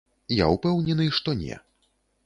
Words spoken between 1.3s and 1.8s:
не.